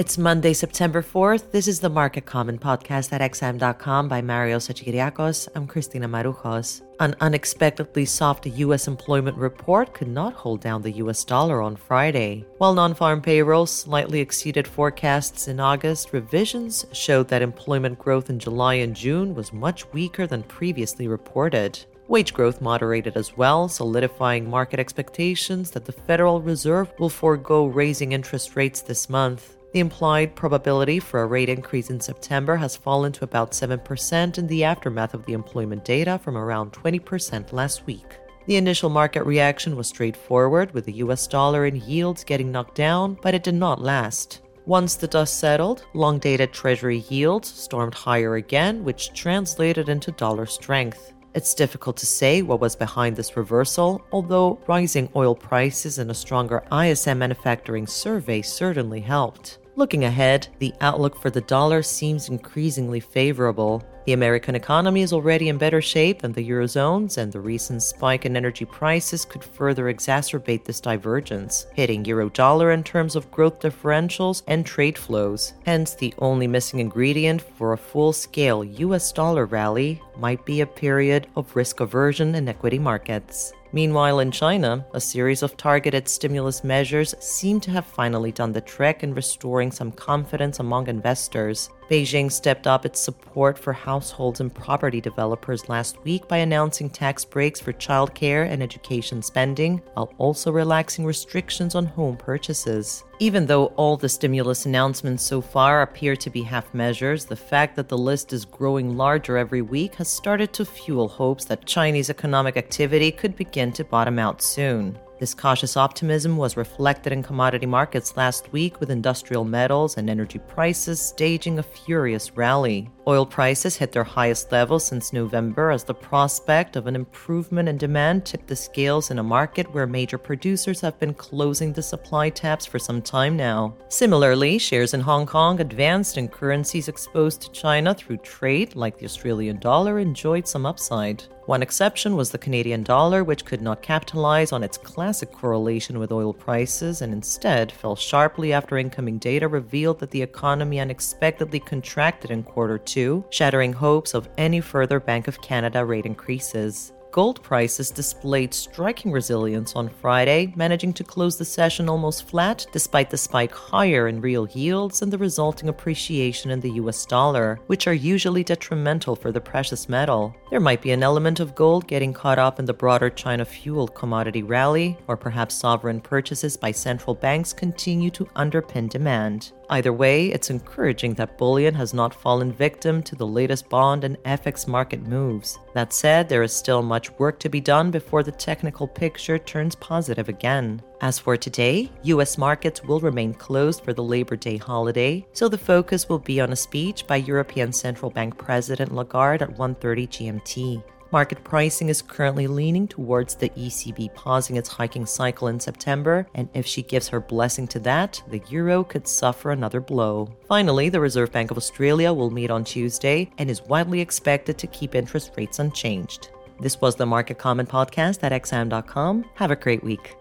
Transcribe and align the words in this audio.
It's 0.00 0.16
Monday, 0.16 0.54
September 0.54 1.02
4th. 1.02 1.50
This 1.50 1.68
is 1.68 1.80
the 1.80 1.90
Market 1.90 2.24
Comment 2.24 2.58
podcast 2.58 3.12
at 3.12 3.20
XM.com 3.20 4.08
by 4.08 4.22
Marios 4.22 4.66
Hadjikyriacos. 4.66 5.48
I'm 5.54 5.66
Christina 5.66 6.08
Marujos. 6.08 6.80
An 7.00 7.14
unexpectedly 7.20 8.06
soft 8.06 8.46
U.S. 8.46 8.88
employment 8.88 9.36
report 9.36 9.92
could 9.92 10.08
not 10.08 10.32
hold 10.32 10.62
down 10.62 10.80
the 10.80 10.92
U.S. 11.02 11.22
dollar 11.22 11.60
on 11.60 11.76
Friday. 11.76 12.46
While 12.56 12.72
non 12.72 12.94
farm 12.94 13.20
payrolls 13.20 13.70
slightly 13.70 14.20
exceeded 14.20 14.66
forecasts 14.66 15.48
in 15.48 15.60
August, 15.60 16.14
revisions 16.14 16.86
showed 16.92 17.28
that 17.28 17.42
employment 17.42 17.98
growth 17.98 18.30
in 18.30 18.38
July 18.38 18.76
and 18.76 18.96
June 18.96 19.34
was 19.34 19.52
much 19.52 19.84
weaker 19.92 20.26
than 20.26 20.44
previously 20.44 21.08
reported. 21.08 21.78
Wage 22.08 22.32
growth 22.32 22.62
moderated 22.62 23.18
as 23.18 23.36
well, 23.36 23.68
solidifying 23.68 24.48
market 24.48 24.80
expectations 24.80 25.70
that 25.72 25.84
the 25.84 25.92
Federal 25.92 26.40
Reserve 26.40 26.90
will 26.98 27.10
forego 27.10 27.66
raising 27.66 28.12
interest 28.12 28.56
rates 28.56 28.80
this 28.80 29.10
month. 29.10 29.58
The 29.72 29.80
implied 29.80 30.34
probability 30.34 30.98
for 30.98 31.22
a 31.22 31.26
rate 31.26 31.48
increase 31.48 31.90
in 31.90 32.00
September 32.00 32.56
has 32.56 32.76
fallen 32.76 33.12
to 33.12 33.24
about 33.24 33.52
7% 33.52 34.38
in 34.38 34.46
the 34.48 34.64
aftermath 34.64 35.14
of 35.14 35.24
the 35.26 35.32
employment 35.32 35.84
data 35.84 36.18
from 36.18 36.36
around 36.36 36.72
20% 36.72 37.52
last 37.52 37.86
week. 37.86 38.18
The 38.46 38.56
initial 38.56 38.90
market 38.90 39.22
reaction 39.22 39.76
was 39.76 39.86
straightforward, 39.86 40.74
with 40.74 40.86
the 40.86 40.94
US 40.94 41.28
dollar 41.28 41.66
and 41.66 41.80
yields 41.80 42.24
getting 42.24 42.50
knocked 42.50 42.74
down, 42.74 43.16
but 43.22 43.32
it 43.32 43.44
did 43.44 43.54
not 43.54 43.80
last. 43.80 44.40
Once 44.66 44.96
the 44.96 45.06
dust 45.06 45.38
settled, 45.38 45.84
long 45.94 46.18
dated 46.18 46.52
Treasury 46.52 47.04
yields 47.08 47.48
stormed 47.48 47.94
higher 47.94 48.34
again, 48.34 48.82
which 48.82 49.12
translated 49.14 49.88
into 49.88 50.10
dollar 50.12 50.46
strength. 50.46 51.12
It's 51.32 51.54
difficult 51.54 51.96
to 51.98 52.06
say 52.06 52.42
what 52.42 52.60
was 52.60 52.74
behind 52.74 53.14
this 53.14 53.36
reversal, 53.36 54.02
although 54.10 54.58
rising 54.66 55.08
oil 55.14 55.36
prices 55.36 55.98
and 55.98 56.10
a 56.10 56.14
stronger 56.14 56.64
ISM 56.72 57.20
manufacturing 57.20 57.86
survey 57.86 58.42
certainly 58.42 59.00
helped. 59.00 59.59
Looking 59.80 60.04
ahead, 60.04 60.46
the 60.58 60.74
outlook 60.82 61.18
for 61.18 61.30
the 61.30 61.40
dollar 61.40 61.82
seems 61.82 62.28
increasingly 62.28 63.00
favorable. 63.00 63.82
The 64.04 64.12
American 64.12 64.54
economy 64.54 65.00
is 65.00 65.14
already 65.14 65.48
in 65.48 65.56
better 65.56 65.80
shape 65.80 66.20
than 66.20 66.32
the 66.34 66.46
Eurozone's, 66.46 67.16
and 67.16 67.32
the 67.32 67.40
recent 67.40 67.82
spike 67.82 68.26
in 68.26 68.36
energy 68.36 68.66
prices 68.66 69.24
could 69.24 69.42
further 69.42 69.84
exacerbate 69.84 70.66
this 70.66 70.82
divergence, 70.82 71.66
hitting 71.72 72.04
euro 72.04 72.28
dollar 72.28 72.72
in 72.72 72.84
terms 72.84 73.16
of 73.16 73.30
growth 73.30 73.58
differentials 73.60 74.42
and 74.48 74.66
trade 74.66 74.98
flows. 74.98 75.54
Hence, 75.64 75.94
the 75.94 76.12
only 76.18 76.46
missing 76.46 76.80
ingredient 76.80 77.40
for 77.40 77.72
a 77.72 77.78
full 77.78 78.12
scale 78.12 78.62
US 78.62 79.12
dollar 79.12 79.46
rally 79.46 80.02
might 80.18 80.44
be 80.44 80.60
a 80.60 80.66
period 80.66 81.26
of 81.36 81.54
risk 81.54 81.80
aversion 81.80 82.34
in 82.34 82.48
equity 82.48 82.78
markets. 82.78 83.52
Meanwhile, 83.72 84.18
in 84.18 84.32
China, 84.32 84.84
a 84.94 85.00
series 85.00 85.42
of 85.44 85.56
targeted 85.56 86.08
stimulus 86.08 86.64
measures 86.64 87.14
seem 87.20 87.60
to 87.60 87.70
have 87.70 87.86
finally 87.86 88.32
done 88.32 88.52
the 88.52 88.60
trick 88.60 89.04
in 89.04 89.14
restoring 89.14 89.70
some 89.70 89.92
confidence 89.92 90.58
among 90.58 90.88
investors. 90.88 91.70
Beijing 91.88 92.32
stepped 92.32 92.66
up 92.66 92.84
its 92.84 92.98
support 93.00 93.56
for 93.56 93.72
households 93.72 94.40
and 94.40 94.52
property 94.52 95.00
developers 95.00 95.68
last 95.68 96.02
week 96.02 96.26
by 96.26 96.38
announcing 96.38 96.90
tax 96.90 97.24
breaks 97.24 97.60
for 97.60 97.72
childcare 97.72 98.48
and 98.48 98.60
education 98.60 99.22
spending, 99.22 99.80
while 99.94 100.12
also 100.18 100.50
relaxing 100.50 101.04
restrictions 101.04 101.76
on 101.76 101.86
home 101.86 102.16
purchases. 102.16 103.04
Even 103.22 103.44
though 103.44 103.66
all 103.76 103.98
the 103.98 104.08
stimulus 104.08 104.64
announcements 104.64 105.22
so 105.22 105.42
far 105.42 105.82
appear 105.82 106.16
to 106.16 106.30
be 106.30 106.40
half 106.40 106.72
measures, 106.72 107.26
the 107.26 107.36
fact 107.36 107.76
that 107.76 107.86
the 107.86 107.98
list 107.98 108.32
is 108.32 108.46
growing 108.46 108.96
larger 108.96 109.36
every 109.36 109.60
week 109.60 109.94
has 109.96 110.10
started 110.10 110.54
to 110.54 110.64
fuel 110.64 111.06
hopes 111.06 111.44
that 111.44 111.66
Chinese 111.66 112.08
economic 112.08 112.56
activity 112.56 113.12
could 113.12 113.36
begin 113.36 113.72
to 113.72 113.84
bottom 113.84 114.18
out 114.18 114.40
soon. 114.40 114.98
This 115.18 115.34
cautious 115.34 115.76
optimism 115.76 116.38
was 116.38 116.56
reflected 116.56 117.12
in 117.12 117.22
commodity 117.22 117.66
markets 117.66 118.16
last 118.16 118.50
week, 118.54 118.80
with 118.80 118.88
industrial 118.88 119.44
metals 119.44 119.98
and 119.98 120.08
energy 120.08 120.38
prices 120.38 120.98
staging 120.98 121.58
a 121.58 121.62
furious 121.62 122.34
rally. 122.38 122.88
Oil 123.10 123.26
prices 123.26 123.74
hit 123.74 123.90
their 123.90 124.04
highest 124.04 124.52
level 124.52 124.78
since 124.78 125.12
November 125.12 125.72
as 125.72 125.82
the 125.82 125.92
prospect 125.92 126.76
of 126.76 126.86
an 126.86 126.94
improvement 126.94 127.68
in 127.68 127.76
demand 127.76 128.24
tipped 128.24 128.46
the 128.46 128.54
scales 128.54 129.10
in 129.10 129.18
a 129.18 129.22
market 129.36 129.74
where 129.74 129.88
major 129.88 130.16
producers 130.16 130.80
have 130.80 130.96
been 131.00 131.14
closing 131.14 131.72
the 131.72 131.82
supply 131.82 132.30
taps 132.30 132.64
for 132.64 132.78
some 132.78 133.02
time 133.02 133.36
now. 133.36 133.74
Similarly, 133.88 134.58
shares 134.58 134.94
in 134.94 135.00
Hong 135.00 135.26
Kong 135.26 135.58
advanced 135.58 136.18
and 136.18 136.30
currencies 136.30 136.86
exposed 136.86 137.40
to 137.42 137.50
China 137.50 137.94
through 137.94 138.18
trade, 138.18 138.76
like 138.76 138.96
the 138.96 139.06
Australian 139.06 139.58
dollar, 139.58 139.98
enjoyed 139.98 140.46
some 140.46 140.64
upside. 140.64 141.24
One 141.46 141.62
exception 141.62 142.14
was 142.14 142.30
the 142.30 142.38
Canadian 142.38 142.84
dollar, 142.84 143.24
which 143.24 143.44
could 143.44 143.60
not 143.60 143.82
capitalize 143.82 144.52
on 144.52 144.62
its 144.62 144.78
classic 144.78 145.32
correlation 145.32 145.98
with 145.98 146.12
oil 146.12 146.32
prices 146.32 147.02
and 147.02 147.12
instead 147.12 147.72
fell 147.72 147.96
sharply 147.96 148.52
after 148.52 148.78
incoming 148.78 149.18
data 149.18 149.48
revealed 149.48 149.98
that 149.98 150.12
the 150.12 150.22
economy 150.22 150.78
unexpectedly 150.78 151.58
contracted 151.58 152.30
in 152.30 152.44
quarter 152.44 152.78
two, 152.78 152.99
shattering 153.30 153.72
hopes 153.72 154.14
of 154.14 154.28
any 154.36 154.60
further 154.60 155.00
Bank 155.00 155.28
of 155.28 155.40
Canada 155.40 155.84
rate 155.84 156.06
increases. 156.06 156.92
Gold 157.12 157.42
prices 157.42 157.90
displayed 157.90 158.54
striking 158.54 159.10
resilience 159.10 159.74
on 159.74 159.88
Friday, 159.88 160.52
managing 160.54 160.92
to 160.92 161.02
close 161.02 161.36
the 161.36 161.44
session 161.44 161.88
almost 161.88 162.28
flat 162.28 162.64
despite 162.72 163.10
the 163.10 163.18
spike 163.18 163.50
higher 163.50 164.06
in 164.06 164.20
real 164.20 164.46
yields 164.50 165.02
and 165.02 165.12
the 165.12 165.18
resulting 165.18 165.68
appreciation 165.68 166.52
in 166.52 166.60
the 166.60 166.70
US 166.82 167.04
dollar, 167.04 167.58
which 167.66 167.88
are 167.88 167.94
usually 167.94 168.44
detrimental 168.44 169.16
for 169.16 169.32
the 169.32 169.40
precious 169.40 169.88
metal. 169.88 170.32
There 170.50 170.60
might 170.60 170.82
be 170.82 170.92
an 170.92 171.02
element 171.02 171.40
of 171.40 171.56
gold 171.56 171.88
getting 171.88 172.12
caught 172.12 172.38
up 172.38 172.60
in 172.60 172.64
the 172.64 172.74
broader 172.74 173.10
China 173.10 173.44
fueled 173.44 173.92
commodity 173.96 174.44
rally, 174.44 174.96
or 175.08 175.16
perhaps 175.16 175.56
sovereign 175.56 176.00
purchases 176.00 176.56
by 176.56 176.70
central 176.70 177.16
banks 177.16 177.52
continue 177.52 178.10
to 178.10 178.24
underpin 178.36 178.88
demand. 178.88 179.50
Either 179.70 179.92
way, 179.92 180.26
it's 180.26 180.50
encouraging 180.50 181.14
that 181.14 181.38
bullion 181.38 181.72
has 181.72 181.94
not 181.94 182.12
fallen 182.12 182.52
victim 182.52 183.00
to 183.04 183.14
the 183.14 183.26
latest 183.26 183.68
bond 183.68 184.02
and 184.02 184.20
FX 184.24 184.66
market 184.66 185.00
moves. 185.06 185.60
That 185.74 185.92
said, 185.92 186.28
there 186.28 186.42
is 186.42 186.52
still 186.52 186.82
much 186.82 187.16
work 187.20 187.38
to 187.38 187.48
be 187.48 187.60
done 187.60 187.92
before 187.92 188.24
the 188.24 188.32
technical 188.32 188.88
picture 188.88 189.38
turns 189.38 189.76
positive 189.76 190.28
again. 190.28 190.82
As 191.00 191.20
for 191.20 191.36
today, 191.36 191.88
US 192.02 192.36
markets 192.36 192.82
will 192.82 192.98
remain 192.98 193.32
closed 193.32 193.84
for 193.84 193.92
the 193.92 194.02
Labor 194.02 194.34
Day 194.34 194.56
holiday, 194.56 195.24
so 195.32 195.48
the 195.48 195.56
focus 195.56 196.08
will 196.08 196.18
be 196.18 196.40
on 196.40 196.52
a 196.52 196.56
speech 196.56 197.06
by 197.06 197.16
European 197.16 197.72
Central 197.72 198.10
Bank 198.10 198.36
President 198.36 198.92
Lagarde 198.92 199.42
at 199.42 199.56
1:30 199.56 200.08
GMT. 200.08 200.82
Market 201.12 201.42
pricing 201.42 201.88
is 201.88 202.02
currently 202.02 202.46
leaning 202.46 202.86
towards 202.86 203.34
the 203.34 203.48
ECB 203.50 204.14
pausing 204.14 204.56
its 204.56 204.68
hiking 204.68 205.04
cycle 205.04 205.48
in 205.48 205.58
September, 205.58 206.26
and 206.34 206.48
if 206.54 206.66
she 206.66 206.82
gives 206.82 207.08
her 207.08 207.20
blessing 207.20 207.66
to 207.66 207.80
that, 207.80 208.22
the 208.28 208.40
euro 208.48 208.84
could 208.84 209.08
suffer 209.08 209.50
another 209.50 209.80
blow. 209.80 210.32
Finally, 210.46 210.88
the 210.88 211.00
Reserve 211.00 211.32
Bank 211.32 211.50
of 211.50 211.56
Australia 211.56 212.12
will 212.12 212.30
meet 212.30 212.50
on 212.50 212.62
Tuesday 212.62 213.28
and 213.38 213.50
is 213.50 213.62
widely 213.62 214.00
expected 214.00 214.56
to 214.58 214.68
keep 214.68 214.94
interest 214.94 215.32
rates 215.36 215.58
unchanged. 215.58 216.30
This 216.60 216.80
was 216.80 216.94
the 216.94 217.06
Market 217.06 217.38
Comment 217.38 217.68
Podcast 217.68 218.22
at 218.22 218.32
XM.com. 218.32 219.24
Have 219.34 219.50
a 219.50 219.56
great 219.56 219.82
week. 219.82 220.14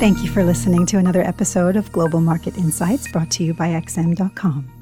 Thank 0.00 0.24
you 0.24 0.30
for 0.30 0.42
listening 0.42 0.84
to 0.86 0.98
another 0.98 1.22
episode 1.22 1.76
of 1.76 1.92
Global 1.92 2.20
Market 2.20 2.56
Insights 2.56 3.06
brought 3.12 3.30
to 3.32 3.44
you 3.44 3.54
by 3.54 3.68
XM.com. 3.68 4.81